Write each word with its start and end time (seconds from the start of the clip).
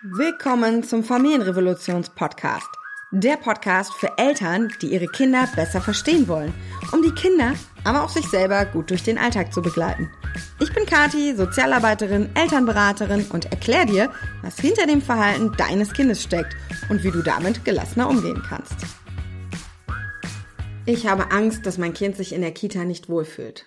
Willkommen 0.00 0.84
zum 0.84 1.02
Familienrevolutions-Podcast. 1.02 2.68
Der 3.10 3.36
Podcast 3.36 3.92
für 3.94 4.16
Eltern, 4.16 4.72
die 4.80 4.92
ihre 4.92 5.08
Kinder 5.08 5.48
besser 5.56 5.80
verstehen 5.80 6.28
wollen, 6.28 6.54
um 6.92 7.02
die 7.02 7.10
Kinder, 7.10 7.54
aber 7.82 8.04
auch 8.04 8.08
sich 8.08 8.24
selber 8.28 8.64
gut 8.64 8.90
durch 8.90 9.02
den 9.02 9.18
Alltag 9.18 9.52
zu 9.52 9.60
begleiten. 9.60 10.08
Ich 10.60 10.72
bin 10.72 10.86
Kati, 10.86 11.34
Sozialarbeiterin, 11.34 12.30
Elternberaterin 12.36 13.26
und 13.32 13.46
erkläre 13.46 13.86
dir, 13.86 14.12
was 14.42 14.60
hinter 14.60 14.86
dem 14.86 15.02
Verhalten 15.02 15.50
deines 15.58 15.92
Kindes 15.92 16.22
steckt 16.22 16.54
und 16.88 17.02
wie 17.02 17.10
du 17.10 17.20
damit 17.20 17.64
gelassener 17.64 18.08
umgehen 18.08 18.40
kannst. 18.48 18.76
Ich 20.86 21.08
habe 21.08 21.32
Angst, 21.32 21.66
dass 21.66 21.76
mein 21.76 21.92
Kind 21.92 22.16
sich 22.16 22.32
in 22.32 22.42
der 22.42 22.52
Kita 22.52 22.84
nicht 22.84 23.08
wohlfühlt. 23.08 23.66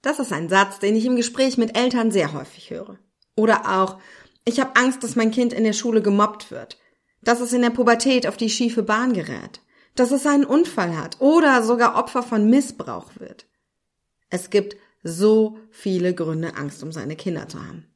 Das 0.00 0.18
ist 0.18 0.32
ein 0.32 0.48
Satz, 0.48 0.78
den 0.78 0.96
ich 0.96 1.04
im 1.04 1.16
Gespräch 1.16 1.58
mit 1.58 1.76
Eltern 1.76 2.10
sehr 2.10 2.32
häufig 2.32 2.70
höre. 2.70 2.96
Oder 3.36 3.80
auch, 3.80 3.98
ich 4.44 4.60
habe 4.60 4.76
Angst, 4.76 5.02
dass 5.02 5.16
mein 5.16 5.30
Kind 5.30 5.52
in 5.52 5.64
der 5.64 5.72
Schule 5.72 6.02
gemobbt 6.02 6.50
wird, 6.50 6.78
dass 7.22 7.40
es 7.40 7.52
in 7.52 7.62
der 7.62 7.70
Pubertät 7.70 8.26
auf 8.26 8.36
die 8.36 8.50
schiefe 8.50 8.82
Bahn 8.82 9.12
gerät, 9.12 9.60
dass 9.94 10.10
es 10.10 10.26
einen 10.26 10.44
Unfall 10.44 10.96
hat 10.96 11.20
oder 11.20 11.62
sogar 11.62 11.96
Opfer 11.96 12.22
von 12.22 12.48
Missbrauch 12.48 13.10
wird. 13.18 13.46
Es 14.30 14.50
gibt 14.50 14.76
so 15.02 15.58
viele 15.70 16.14
Gründe, 16.14 16.56
Angst 16.56 16.82
um 16.82 16.92
seine 16.92 17.16
Kinder 17.16 17.48
zu 17.48 17.58
haben. 17.58 17.86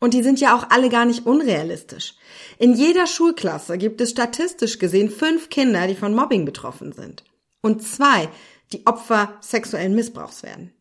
Und 0.00 0.14
die 0.14 0.22
sind 0.22 0.40
ja 0.40 0.56
auch 0.56 0.70
alle 0.70 0.88
gar 0.88 1.04
nicht 1.04 1.26
unrealistisch. 1.26 2.14
In 2.58 2.74
jeder 2.74 3.06
Schulklasse 3.06 3.78
gibt 3.78 4.00
es 4.00 4.10
statistisch 4.10 4.80
gesehen 4.80 5.10
fünf 5.10 5.48
Kinder, 5.48 5.86
die 5.86 5.94
von 5.94 6.12
Mobbing 6.12 6.44
betroffen 6.44 6.92
sind. 6.92 7.22
Und 7.60 7.82
zwei, 7.84 8.28
die 8.72 8.84
Opfer 8.86 9.38
sexuellen 9.40 9.94
Missbrauchs 9.94 10.42
werden. 10.42 10.72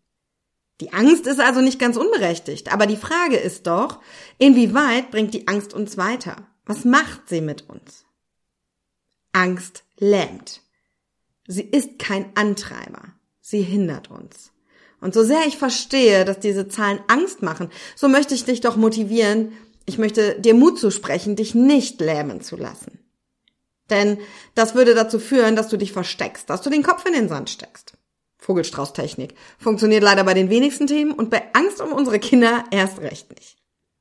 Die 0.82 0.94
Angst 0.94 1.28
ist 1.28 1.40
also 1.40 1.62
nicht 1.62 1.78
ganz 1.78 1.96
unberechtigt, 1.96 2.74
aber 2.74 2.88
die 2.88 2.98
Frage 2.98 3.38
ist 3.38 3.68
doch, 3.68 4.00
inwieweit 4.40 5.12
bringt 5.12 5.36
die 5.36 5.48
Angst 5.48 5.76
uns 5.76 5.96
weiter? 5.96 6.48
Was 6.66 6.86
macht 6.86 7.30
sie 7.30 7.40
mit 7.40 7.70
uns? 7.70 8.04
Angst 9.32 9.84
lähmt. 9.98 10.62
Sie 11.48 11.62
ist 11.62 12.00
kein 12.00 12.36
Antreiber. 12.36 13.14
Sie 13.42 13.62
hindert 13.62 14.10
uns. 14.10 14.52
Und 15.00 15.14
so 15.14 15.24
sehr 15.24 15.46
ich 15.46 15.58
verstehe, 15.58 16.26
dass 16.26 16.40
diese 16.40 16.68
Zahlen 16.68 17.00
Angst 17.08 17.44
machen, 17.44 17.70
so 17.96 18.08
möchte 18.08 18.34
ich 18.34 18.44
dich 18.44 18.62
doch 18.62 18.76
motivieren, 18.76 19.52
ich 19.86 20.00
möchte 20.00 20.40
dir 20.40 20.56
Mut 20.56 20.80
zusprechen, 20.80 21.36
dich 21.36 21.54
nicht 21.54 22.02
lähmen 22.02 22.42
zu 22.42 22.56
lassen. 22.56 23.00
Denn 23.92 24.18
das 24.56 24.74
würde 24.74 24.96
dazu 24.96 25.20
führen, 25.20 25.56
dass 25.56 25.70
du 25.70 25.78
dich 25.78 25.92
versteckst, 25.92 26.50
dass 26.50 26.64
du 26.64 26.72
den 26.72 26.82
Kopf 26.82 27.06
in 27.06 27.14
den 27.14 27.30
Sand 27.30 27.52
steckst. 27.52 27.94
Vogelstrauß-Technik. 28.42 29.36
Funktioniert 29.60 30.04
leider 30.04 30.24
bei 30.24 30.34
den 30.34 30.50
wenigsten 30.50 30.88
Themen 30.88 31.12
und 31.12 31.30
bei 31.30 31.44
Angst 31.54 31.80
um 31.80 31.94
unsere 31.94 32.20
Kinder 32.20 32.66
erst 32.72 33.00
recht 33.00 33.30
nicht. 33.30 33.58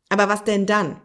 Aber 0.08 0.28
was 0.28 0.44
denn 0.44 0.66
dann? 0.66 1.00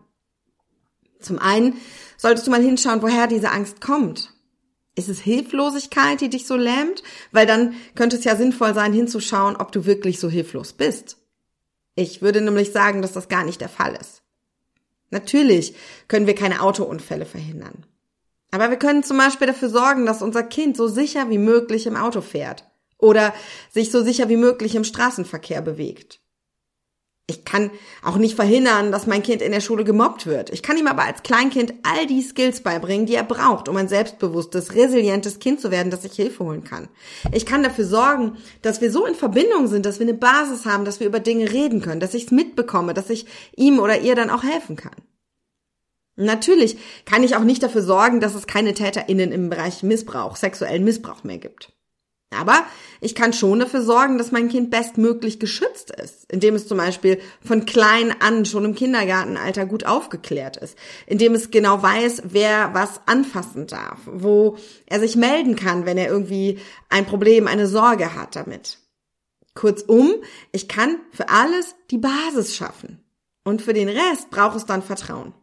Zum 1.19 1.37
einen 1.37 1.79
solltest 2.17 2.47
du 2.47 2.51
mal 2.51 2.61
hinschauen, 2.61 3.01
woher 3.01 3.27
diese 3.27 3.51
Angst 3.51 3.81
kommt. 3.81 4.31
Ist 4.95 5.09
es 5.09 5.19
Hilflosigkeit, 5.19 6.21
die 6.21 6.29
dich 6.29 6.47
so 6.47 6.55
lähmt? 6.55 7.03
Weil 7.33 7.45
dann 7.45 7.75
könnte 7.93 8.15
es 8.15 8.23
ja 8.23 8.37
sinnvoll 8.37 8.73
sein, 8.73 8.93
hinzuschauen, 8.93 9.57
ob 9.57 9.73
du 9.73 9.85
wirklich 9.85 10.19
so 10.19 10.29
hilflos 10.29 10.71
bist. 10.71 11.17
Ich 11.95 12.21
würde 12.21 12.39
nämlich 12.39 12.71
sagen, 12.71 13.01
dass 13.01 13.11
das 13.11 13.27
gar 13.27 13.43
nicht 13.43 13.59
der 13.59 13.69
Fall 13.69 13.95
ist. 13.99 14.21
Natürlich 15.09 15.75
können 16.07 16.27
wir 16.27 16.35
keine 16.35 16.61
Autounfälle 16.61 17.25
verhindern. 17.25 17.85
Aber 18.51 18.69
wir 18.69 18.77
können 18.77 19.03
zum 19.03 19.17
Beispiel 19.17 19.47
dafür 19.47 19.69
sorgen, 19.69 20.05
dass 20.05 20.21
unser 20.21 20.43
Kind 20.43 20.77
so 20.77 20.87
sicher 20.87 21.29
wie 21.29 21.37
möglich 21.37 21.85
im 21.85 21.97
Auto 21.97 22.21
fährt 22.21 22.63
oder 22.97 23.33
sich 23.71 23.91
so 23.91 24.03
sicher 24.03 24.29
wie 24.29 24.37
möglich 24.37 24.75
im 24.75 24.83
Straßenverkehr 24.83 25.61
bewegt. 25.61 26.21
Ich 27.27 27.43
kann 27.43 27.71
auch 28.03 28.17
nicht 28.17 28.35
verhindern, 28.35 28.91
dass 28.91 29.07
mein 29.07 29.23
Kind 29.23 29.41
in 29.41 29.51
der 29.51 29.59
Schule 29.59 29.83
gemobbt 29.83 30.27
wird. 30.27 30.51
Ich 30.51 30.61
kann 30.61 30.77
ihm 30.77 30.85
aber 30.85 31.05
als 31.05 31.23
Kleinkind 31.23 31.73
all 31.81 32.05
die 32.05 32.21
Skills 32.21 32.61
beibringen, 32.61 33.07
die 33.07 33.15
er 33.15 33.23
braucht, 33.23 33.67
um 33.67 33.75
ein 33.77 33.87
selbstbewusstes, 33.87 34.75
resilientes 34.75 35.39
Kind 35.39 35.59
zu 35.59 35.71
werden, 35.71 35.89
das 35.89 36.03
sich 36.03 36.13
Hilfe 36.13 36.43
holen 36.43 36.63
kann. 36.63 36.87
Ich 37.31 37.47
kann 37.47 37.63
dafür 37.63 37.85
sorgen, 37.85 38.37
dass 38.61 38.79
wir 38.79 38.91
so 38.91 39.07
in 39.07 39.15
Verbindung 39.15 39.65
sind, 39.65 39.87
dass 39.87 39.97
wir 39.97 40.05
eine 40.05 40.13
Basis 40.13 40.67
haben, 40.67 40.85
dass 40.85 40.99
wir 40.99 41.07
über 41.07 41.19
Dinge 41.19 41.51
reden 41.51 41.81
können, 41.81 41.99
dass 41.99 42.13
ich 42.13 42.25
es 42.25 42.31
mitbekomme, 42.31 42.93
dass 42.93 43.09
ich 43.09 43.25
ihm 43.55 43.79
oder 43.79 43.99
ihr 44.01 44.13
dann 44.13 44.29
auch 44.29 44.43
helfen 44.43 44.75
kann. 44.75 44.95
Natürlich 46.17 46.77
kann 47.05 47.23
ich 47.23 47.35
auch 47.35 47.43
nicht 47.43 47.63
dafür 47.63 47.81
sorgen, 47.81 48.19
dass 48.19 48.35
es 48.35 48.45
keine 48.45 48.75
TäterInnen 48.75 49.31
im 49.31 49.49
Bereich 49.49 49.81
Missbrauch, 49.81 50.35
sexuellen 50.35 50.83
Missbrauch 50.83 51.23
mehr 51.23 51.39
gibt. 51.39 51.74
Aber 52.39 52.65
ich 53.01 53.15
kann 53.15 53.33
schon 53.33 53.59
dafür 53.59 53.81
sorgen, 53.81 54.17
dass 54.17 54.31
mein 54.31 54.49
Kind 54.49 54.71
bestmöglich 54.71 55.39
geschützt 55.39 55.91
ist, 55.91 56.31
indem 56.31 56.55
es 56.55 56.67
zum 56.67 56.77
Beispiel 56.77 57.19
von 57.43 57.65
klein 57.65 58.13
an 58.19 58.45
schon 58.45 58.65
im 58.65 58.75
Kindergartenalter 58.75 59.65
gut 59.65 59.85
aufgeklärt 59.85 60.57
ist, 60.57 60.77
indem 61.07 61.33
es 61.33 61.51
genau 61.51 61.81
weiß, 61.81 62.23
wer 62.25 62.73
was 62.73 63.01
anfassen 63.05 63.67
darf, 63.67 63.99
wo 64.05 64.57
er 64.85 64.99
sich 64.99 65.15
melden 65.15 65.55
kann, 65.55 65.85
wenn 65.85 65.97
er 65.97 66.07
irgendwie 66.07 66.59
ein 66.89 67.05
Problem, 67.05 67.47
eine 67.47 67.67
Sorge 67.67 68.15
hat 68.15 68.35
damit. 68.35 68.79
Kurzum, 69.53 70.15
ich 70.51 70.67
kann 70.67 70.97
für 71.11 71.29
alles 71.29 71.75
die 71.89 71.97
Basis 71.97 72.55
schaffen. 72.55 73.01
Und 73.43 73.61
für 73.61 73.73
den 73.73 73.89
Rest 73.89 74.31
braucht 74.31 74.57
es 74.57 74.65
dann 74.65 74.81
Vertrauen. 74.81 75.33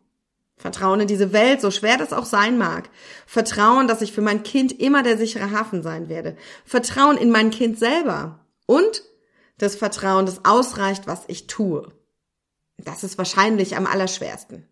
Vertrauen 0.63 1.01
in 1.01 1.09
diese 1.09 1.33
Welt, 1.33 1.61
so 1.61 1.73
schwer 1.73 1.99
das 1.99 2.13
auch 2.13 2.25
sein 2.25 2.57
mag. 2.57 2.89
Vertrauen, 3.27 3.89
dass 3.89 4.01
ich 4.01 4.13
für 4.13 4.23
mein 4.23 4.45
Kind 4.45 4.73
immer 4.81 5.03
der 5.03 5.19
sichere 5.19 5.51
Hafen 5.51 5.83
sein 5.83 6.09
werde. 6.09 6.37
Vertrauen 6.65 7.17
in 7.17 7.31
mein 7.31 7.51
Kind 7.51 7.81
selber. 7.81 8.47
Und 8.67 9.03
das 9.59 9.75
Vertrauen, 9.75 10.25
das 10.25 10.45
ausreicht, 10.45 11.09
was 11.09 11.25
ich 11.27 11.49
tue. 11.49 11.93
Das 12.79 13.03
ist 13.03 13.19
wahrscheinlich 13.19 13.77
am 13.77 13.87
allerschwersten. 13.87 14.69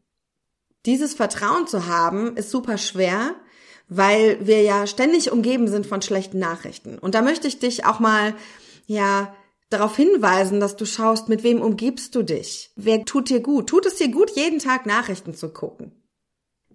Dieses 0.87 1.13
Vertrauen 1.15 1.67
zu 1.67 1.87
haben, 1.87 2.37
ist 2.37 2.51
super 2.51 2.79
schwer, 2.79 3.35
weil 3.89 4.39
wir 4.47 4.63
ja 4.63 4.87
ständig 4.87 5.33
umgeben 5.33 5.67
sind 5.67 5.89
von 5.89 6.03
schlechten 6.03 6.39
Nachrichten. 6.39 6.99
Und 6.99 7.17
da 7.17 7.23
möchte 7.23 7.49
ich 7.49 7.59
dich 7.59 7.85
auch 7.85 7.99
mal, 7.99 8.35
ja, 8.87 9.35
darauf 9.71 9.97
hinweisen, 9.97 10.61
dass 10.61 10.77
du 10.77 10.85
schaust, 10.85 11.29
mit 11.29 11.43
wem 11.43 11.63
umgibst 11.63 12.15
du 12.15 12.23
dich? 12.23 12.73
Wer 12.77 13.05
tut 13.05 13.31
dir 13.31 13.41
gut? 13.41 13.69
Tut 13.69 13.87
es 13.87 13.97
dir 13.97 14.11
gut, 14.11 14.31
jeden 14.31 14.59
Tag 14.59 14.85
Nachrichten 14.87 15.35
zu 15.35 15.49
gucken? 15.53 16.00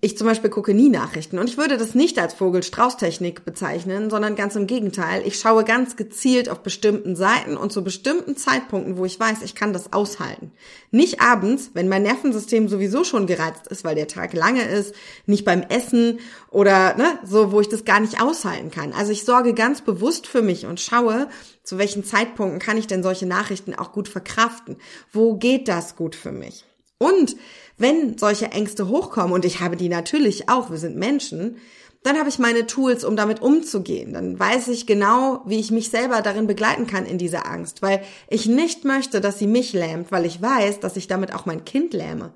Ich 0.01 0.17
zum 0.17 0.27
Beispiel 0.27 0.49
gucke 0.49 0.73
nie 0.73 0.89
Nachrichten 0.89 1.39
und 1.39 1.49
ich 1.49 1.57
würde 1.57 1.77
das 1.77 1.95
nicht 1.95 2.19
als 2.19 2.33
Vogel-Strauß-Technik 2.33 3.45
bezeichnen, 3.45 4.09
sondern 4.09 4.35
ganz 4.35 4.55
im 4.57 4.67
Gegenteil. 4.67 5.25
Ich 5.25 5.39
schaue 5.39 5.63
ganz 5.63 5.95
gezielt 5.95 6.49
auf 6.49 6.59
bestimmten 6.59 7.15
Seiten 7.15 7.55
und 7.55 7.71
zu 7.71 7.81
bestimmten 7.81 8.35
Zeitpunkten, 8.35 8.97
wo 8.97 9.05
ich 9.05 9.17
weiß, 9.19 9.41
ich 9.41 9.55
kann 9.55 9.71
das 9.71 9.93
aushalten. 9.93 10.51
Nicht 10.91 11.21
abends, 11.21 11.71
wenn 11.73 11.87
mein 11.87 12.03
Nervensystem 12.03 12.67
sowieso 12.67 13.05
schon 13.05 13.25
gereizt 13.25 13.67
ist, 13.67 13.85
weil 13.85 13.95
der 13.95 14.09
Tag 14.09 14.33
lange 14.33 14.63
ist, 14.63 14.93
nicht 15.27 15.45
beim 15.45 15.63
Essen 15.63 16.19
oder 16.51 16.95
ne, 16.97 17.17
so, 17.23 17.53
wo 17.53 17.61
ich 17.61 17.69
das 17.69 17.85
gar 17.85 18.01
nicht 18.01 18.21
aushalten 18.21 18.71
kann. 18.71 18.91
Also 18.91 19.13
ich 19.13 19.23
sorge 19.23 19.53
ganz 19.53 19.79
bewusst 19.79 20.27
für 20.27 20.41
mich 20.41 20.65
und 20.65 20.81
schaue, 20.81 21.29
zu 21.63 21.77
welchen 21.77 22.03
Zeitpunkten 22.03 22.59
kann 22.59 22.77
ich 22.77 22.85
denn 22.85 23.01
solche 23.01 23.25
Nachrichten 23.25 23.73
auch 23.73 23.93
gut 23.93 24.09
verkraften? 24.09 24.75
Wo 25.13 25.35
geht 25.37 25.69
das 25.69 25.95
gut 25.95 26.15
für 26.15 26.33
mich? 26.33 26.65
Und 27.05 27.35
wenn 27.77 28.17
solche 28.17 28.47
Ängste 28.47 28.87
hochkommen, 28.87 29.33
und 29.33 29.45
ich 29.45 29.59
habe 29.59 29.75
die 29.75 29.89
natürlich 29.89 30.49
auch, 30.49 30.71
wir 30.71 30.77
sind 30.77 30.95
Menschen, 30.97 31.57
dann 32.03 32.17
habe 32.19 32.29
ich 32.29 32.39
meine 32.39 32.67
Tools, 32.67 33.03
um 33.03 33.15
damit 33.15 33.41
umzugehen. 33.41 34.13
Dann 34.13 34.39
weiß 34.39 34.67
ich 34.67 34.85
genau, 34.85 35.41
wie 35.45 35.59
ich 35.59 35.71
mich 35.71 35.89
selber 35.89 36.21
darin 36.21 36.47
begleiten 36.47 36.85
kann 36.85 37.05
in 37.05 37.17
dieser 37.17 37.47
Angst, 37.47 37.81
weil 37.81 38.01
ich 38.29 38.45
nicht 38.45 38.85
möchte, 38.85 39.21
dass 39.21 39.39
sie 39.39 39.47
mich 39.47 39.73
lähmt, 39.73 40.11
weil 40.11 40.25
ich 40.25 40.41
weiß, 40.41 40.79
dass 40.79 40.97
ich 40.97 41.07
damit 41.07 41.33
auch 41.33 41.45
mein 41.45 41.65
Kind 41.65 41.93
lähme. 41.93 42.31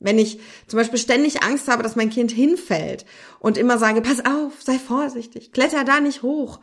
Wenn 0.00 0.18
ich 0.18 0.40
zum 0.66 0.78
Beispiel 0.78 0.98
ständig 0.98 1.42
Angst 1.42 1.68
habe, 1.68 1.82
dass 1.82 1.94
mein 1.94 2.10
Kind 2.10 2.32
hinfällt 2.32 3.04
und 3.38 3.58
immer 3.58 3.78
sage, 3.78 4.00
pass 4.00 4.24
auf, 4.24 4.62
sei 4.62 4.78
vorsichtig, 4.78 5.52
kletter 5.52 5.84
da 5.84 6.00
nicht 6.00 6.22
hoch, 6.22 6.58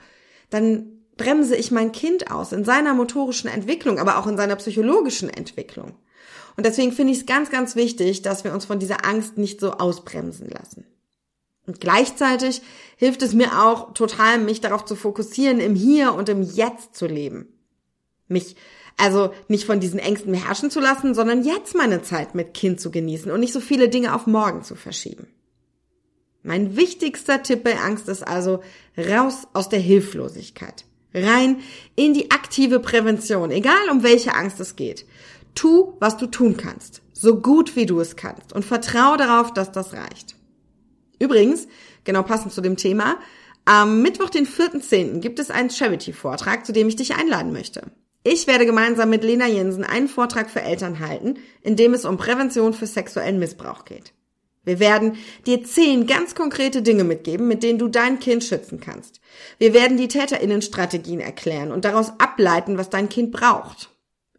dann 0.50 1.04
bremse 1.18 1.56
ich 1.56 1.72
mein 1.72 1.92
Kind 1.92 2.32
aus 2.32 2.52
in 2.52 2.66
seiner 2.66 2.94
motorischen 2.96 3.50
Entwicklung, 3.50 4.00
aber 4.00 4.18
auch 4.18 4.28
in 4.28 4.38
seiner 4.38 4.56
psychologischen 4.56 5.30
Entwicklung. 5.30 5.94
Und 6.60 6.66
deswegen 6.66 6.92
finde 6.92 7.14
ich 7.14 7.20
es 7.20 7.26
ganz, 7.26 7.50
ganz 7.50 7.78
wichtig, 7.78 8.22
dass 8.22 8.44
wir 8.44 8.54
uns 8.54 8.66
von 8.66 8.80
dieser 8.80 9.06
Angst 9.06 9.38
nicht 9.38 9.62
so 9.62 9.72
ausbremsen 9.72 10.50
lassen. 10.50 10.86
Und 11.66 11.80
gleichzeitig 11.80 12.62
hilft 12.98 13.22
es 13.22 13.34
mir 13.34 13.64
auch 13.64 13.94
total, 13.94 14.40
mich 14.40 14.60
darauf 14.60 14.84
zu 14.84 14.98
fokussieren, 14.98 15.62
im 15.62 15.74
Hier 15.74 16.14
und 16.14 16.28
im 16.28 16.42
Jetzt 16.42 16.98
zu 16.98 17.06
leben. 17.06 17.48
Mich 18.28 18.58
also 18.98 19.34
nicht 19.48 19.64
von 19.64 19.80
diesen 19.80 20.00
Ängsten 20.00 20.34
beherrschen 20.34 20.70
zu 20.70 20.82
lassen, 20.82 21.16
sondern 21.16 21.46
jetzt 21.46 21.76
meine 21.76 22.02
Zeit 22.02 22.36
mit 22.36 22.54
Kind 22.54 22.82
zu 22.82 22.92
genießen 22.92 23.32
und 23.32 23.40
nicht 23.40 23.54
so 23.54 23.62
viele 23.62 23.88
Dinge 23.88 24.14
auf 24.14 24.28
morgen 24.28 24.62
zu 24.62 24.76
verschieben. 24.76 25.28
Mein 26.44 26.76
wichtigster 26.76 27.42
Tipp 27.42 27.64
bei 27.64 27.80
Angst 27.80 28.10
ist 28.10 28.28
also 28.28 28.62
raus 28.98 29.48
aus 29.54 29.70
der 29.70 29.80
Hilflosigkeit. 29.80 30.84
Rein 31.14 31.62
in 31.96 32.14
die 32.14 32.32
aktive 32.32 32.82
Prävention, 32.82 33.50
egal 33.50 33.90
um 33.90 34.04
welche 34.04 34.36
Angst 34.36 34.60
es 34.60 34.76
geht. 34.76 35.06
Tu, 35.56 35.94
was 36.00 36.18
du 36.18 36.28
tun 36.28 36.58
kannst, 36.58 37.02
so 37.14 37.42
gut 37.42 37.76
wie 37.76 37.86
du 37.86 38.00
es 38.00 38.16
kannst 38.16 38.54
und 38.54 38.66
vertraue 38.66 39.18
darauf, 39.18 39.54
dass 39.54 39.72
das 39.72 39.94
reicht. 39.94 40.36
Übrigens, 41.20 41.68
genau 42.04 42.24
passend 42.24 42.54
zu 42.54 42.62
dem 42.62 42.78
Thema, 42.78 43.18
am 43.66 44.02
Mittwoch, 44.02 44.30
den 44.30 44.48
4.10. 44.48 45.20
gibt 45.20 45.38
es 45.38 45.52
einen 45.52 45.70
Charity-Vortrag, 45.70 46.66
zu 46.66 46.72
dem 46.72 46.88
ich 46.88 46.96
dich 46.96 47.16
einladen 47.16 47.52
möchte. 47.52 47.92
Ich 48.24 48.48
werde 48.48 48.66
gemeinsam 48.66 49.10
mit 49.10 49.24
Lena 49.24 49.48
Jensen 49.48 49.84
einen 49.84 50.08
Vortrag 50.08 50.50
für 50.50 50.62
Eltern 50.62 51.00
halten, 51.00 51.36
in 51.62 51.76
dem 51.76 51.94
es 51.94 52.04
um 52.04 52.18
Prävention 52.18 52.74
für 52.74 52.88
sexuellen 52.88 53.40
Missbrauch 53.40 53.86
geht. 53.86 54.14
Wir 54.64 54.80
werden 54.80 55.18
dir 55.46 55.64
zehn 55.64 56.06
ganz 56.06 56.36
konkrete 56.36 56.82
Dinge 56.82 57.04
mitgeben, 57.04 57.48
mit 57.48 57.64
denen 57.64 57.80
du 57.80 57.88
dein 57.88 58.20
Kind 58.20 58.44
schützen 58.44 58.80
kannst. 58.80 59.22
Wir 59.58 59.74
werden 59.74 59.98
die 59.98 60.10
Täterinnenstrategien 60.10 61.22
erklären 61.22 61.72
und 61.72 61.86
daraus 61.86 62.12
ableiten, 62.20 62.78
was 62.78 62.90
dein 62.90 63.08
Kind 63.08 63.32
braucht. 63.32 63.90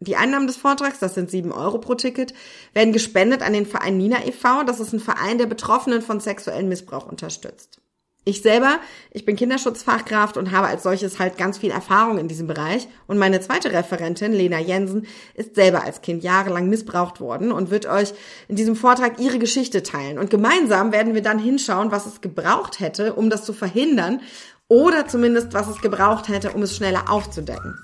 Die 0.03 0.15
Einnahmen 0.15 0.47
des 0.47 0.57
Vortrags, 0.57 0.97
das 0.97 1.13
sind 1.13 1.29
sieben 1.29 1.51
Euro 1.51 1.77
pro 1.77 1.93
Ticket, 1.93 2.33
werden 2.73 2.91
gespendet 2.91 3.43
an 3.43 3.53
den 3.53 3.67
Verein 3.67 3.97
Nina 3.97 4.25
e.V. 4.25 4.63
Das 4.63 4.79
ist 4.79 4.93
ein 4.93 4.99
Verein, 4.99 5.37
der 5.37 5.45
Betroffenen 5.45 6.01
von 6.01 6.19
sexuellem 6.19 6.69
Missbrauch 6.69 7.05
unterstützt. 7.05 7.79
Ich 8.23 8.41
selber, 8.41 8.79
ich 9.11 9.25
bin 9.25 9.35
Kinderschutzfachkraft 9.35 10.37
und 10.37 10.51
habe 10.51 10.67
als 10.67 10.81
solches 10.81 11.19
halt 11.19 11.37
ganz 11.37 11.59
viel 11.59 11.69
Erfahrung 11.69 12.17
in 12.17 12.27
diesem 12.27 12.47
Bereich. 12.47 12.87
Und 13.05 13.19
meine 13.19 13.41
zweite 13.41 13.71
Referentin, 13.71 14.31
Lena 14.33 14.59
Jensen, 14.59 15.05
ist 15.35 15.53
selber 15.53 15.83
als 15.83 16.01
Kind 16.01 16.23
jahrelang 16.23 16.67
missbraucht 16.67 17.19
worden 17.19 17.51
und 17.51 17.69
wird 17.69 17.85
euch 17.85 18.13
in 18.47 18.55
diesem 18.55 18.75
Vortrag 18.75 19.19
ihre 19.19 19.37
Geschichte 19.37 19.83
teilen. 19.83 20.17
Und 20.17 20.31
gemeinsam 20.31 20.91
werden 20.91 21.13
wir 21.13 21.21
dann 21.21 21.37
hinschauen, 21.37 21.91
was 21.91 22.07
es 22.07 22.21
gebraucht 22.21 22.79
hätte, 22.79 23.13
um 23.13 23.29
das 23.29 23.43
zu 23.45 23.53
verhindern 23.53 24.21
oder 24.67 25.07
zumindest, 25.07 25.53
was 25.53 25.67
es 25.67 25.81
gebraucht 25.81 26.27
hätte, 26.27 26.51
um 26.51 26.63
es 26.63 26.75
schneller 26.75 27.11
aufzudecken. 27.11 27.75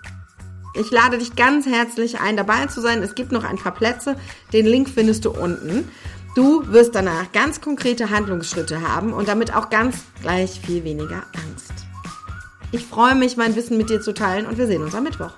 Ich 0.80 0.92
lade 0.92 1.18
dich 1.18 1.36
ganz 1.36 1.66
herzlich 1.66 2.20
ein, 2.20 2.38
dabei 2.38 2.68
zu 2.68 2.82
sein. 2.82 3.02
Es 3.02 3.16
gibt 3.16 3.32
noch 3.32 3.44
ein 3.44 3.58
paar 3.58 3.74
Plätze. 3.74 4.16
Den 4.54 4.66
Link 4.66 4.90
findest 4.90 5.26
du 5.26 5.32
unten. 5.32 5.90
Du 6.36 6.72
wirst 6.72 6.94
danach 6.94 7.32
ganz 7.32 7.62
konkrete 7.62 8.12
Handlungsschritte 8.12 8.88
haben 8.88 9.12
und 9.12 9.28
damit 9.28 9.56
auch 9.56 9.72
ganz 9.72 10.04
gleich 10.22 10.62
viel 10.62 10.84
weniger 10.84 11.24
Angst. 11.34 11.74
Ich 12.72 12.86
freue 12.86 13.16
mich, 13.16 13.38
mein 13.38 13.56
Wissen 13.56 13.78
mit 13.78 13.90
dir 13.90 14.02
zu 14.02 14.14
teilen 14.14 14.46
und 14.46 14.58
wir 14.58 14.68
sehen 14.68 14.84
uns 14.84 14.94
am 14.94 15.04
Mittwoch. 15.04 15.32